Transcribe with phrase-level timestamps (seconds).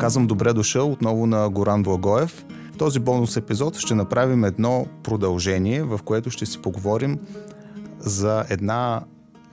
[0.00, 2.44] Казвам добре дошъл отново на Горан Благоев.
[2.74, 7.18] В този бонус епизод ще направим едно продължение, в което ще си поговорим
[7.98, 9.00] за една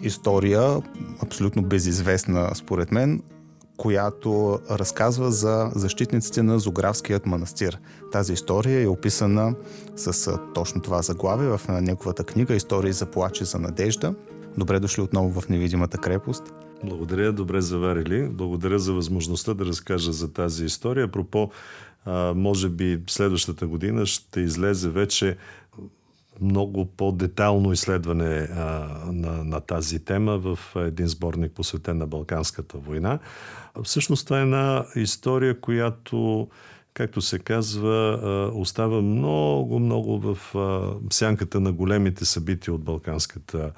[0.01, 0.81] история,
[1.23, 3.21] абсолютно безизвестна според мен,
[3.77, 7.79] която разказва за защитниците на Зографският манастир.
[8.11, 9.55] Тази история е описана
[9.95, 14.13] с точно това заглавие в неговата книга Истории за плач и за надежда.
[14.57, 16.53] Добре дошли отново в невидимата крепост.
[16.83, 18.29] Благодаря, добре заварили.
[18.31, 21.05] Благодаря за възможността да разкажа за тази история.
[21.05, 21.51] Апропо,
[22.35, 25.37] може би следващата година ще излезе вече
[26.41, 28.63] много по-детално изследване а,
[29.11, 33.19] на, на тази тема в един сборник посветен на Балканската война.
[33.83, 36.47] Всъщност това е една история, която
[36.97, 40.37] както се казва, остава много, много в
[41.11, 43.71] сянката на големите събития от Балканската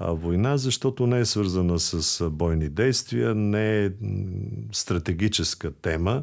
[0.00, 3.90] война, защото не е свързана с бойни действия, не е
[4.72, 6.22] стратегическа тема,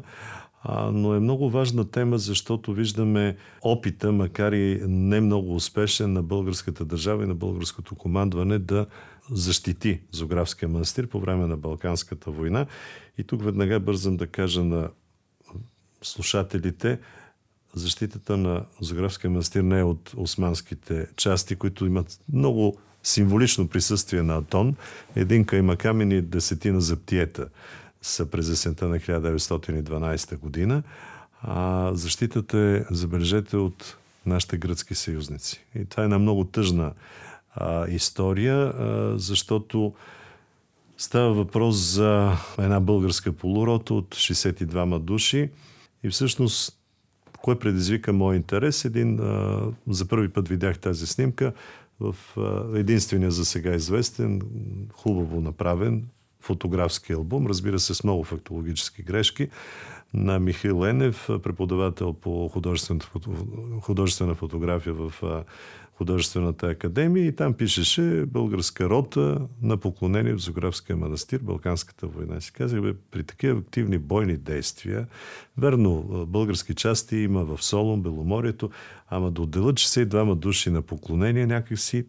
[0.92, 6.84] но е много важна тема, защото виждаме опита, макар и не много успешен на българската
[6.84, 8.86] държава и на българското командване да
[9.30, 12.66] защити Зографския манастир по време на Балканската война.
[13.18, 14.88] И тук веднага бързам да кажа на
[16.02, 16.98] слушателите,
[17.74, 24.36] защитата на Зографския манастир не е от османските части, които имат много символично присъствие на
[24.36, 24.76] Атон.
[25.16, 27.48] Един каймакамен и десетина заптиета
[28.02, 30.82] са през есента на 1912 година.
[31.42, 35.64] А защитата е, забележете, от нашите гръцки съюзници.
[35.74, 36.92] И това е една много тъжна
[37.54, 39.94] а, история, а, защото
[40.98, 45.50] става въпрос за една българска полурота от 62 души.
[46.02, 46.78] И всъщност,
[47.42, 48.84] кое предизвика мой интерес?
[48.84, 51.52] Един, а, за първи път видях тази снимка
[52.00, 54.42] в а, единствения за сега известен,
[54.92, 56.04] хубаво направен
[56.40, 59.48] фотографски албум, разбира се с много фактологически грешки,
[60.14, 62.48] на Михаил Енев, преподавател по
[63.82, 65.12] художествена фотография в
[65.94, 72.40] художествената академия и там пишеше българска рота на поклонение в Зографския манастир, Балканската война.
[72.40, 75.06] Си казах, бе, при такива активни бойни действия,
[75.56, 78.70] верно, български части има в Солон, Беломорието,
[79.08, 82.06] ама да отделят 62 души на поклонение някакси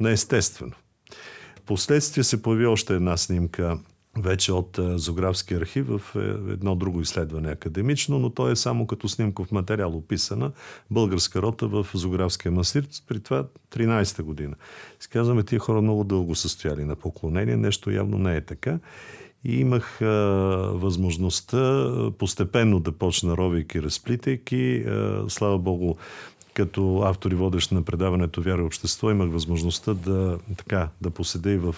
[0.00, 0.72] неестествено.
[1.66, 3.78] Последствие се появи още една снимка
[4.18, 9.08] вече от Зографски архив в е, едно друго изследване академично, но то е само като
[9.08, 10.52] снимков материал описана
[10.90, 14.54] българска рота в Зографския масир, при това 13-та година.
[15.00, 18.78] Сказваме, тия хора много дълго са стояли на поклонение, нещо явно не е така.
[19.44, 20.06] И имах а,
[20.74, 24.76] възможността постепенно да почна ровейки, разплитайки.
[24.76, 25.94] А, слава Богу,
[26.56, 31.50] като автор и водещ на предаването Вяра и общество имах възможността да, така, да поседа
[31.50, 31.76] и в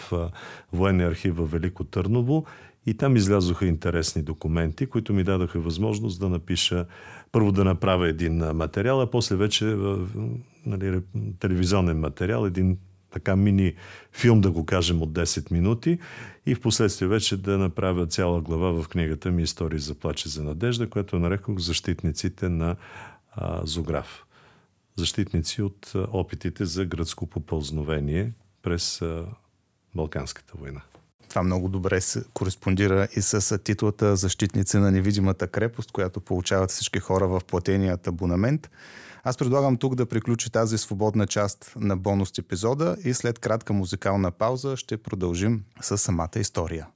[0.72, 2.44] военния архив в Велико Търново.
[2.86, 6.86] И там излязоха интересни документи, които ми дадаха възможност да напиша,
[7.32, 9.76] първо да направя един материал, а после вече
[10.66, 11.00] нали,
[11.40, 12.78] телевизионен материал, един
[13.10, 13.74] така мини
[14.12, 15.98] филм, да го кажем, от 10 минути.
[16.46, 20.44] И в последствие вече да направя цяла глава в книгата ми Истории за плаче за
[20.44, 22.76] надежда, която нарекох защитниците на
[23.32, 24.24] а, Зограф
[24.98, 28.32] защитници от опитите за гръцко попълзновение
[28.62, 29.02] през
[29.94, 30.82] Балканската война.
[31.28, 36.98] Това много добре се кореспондира и с титлата Защитници на невидимата крепост, която получават всички
[36.98, 38.70] хора в платеният абонамент.
[39.24, 44.30] Аз предлагам тук да приключи тази свободна част на бонус епизода и след кратка музикална
[44.30, 46.86] пауза ще продължим с самата история.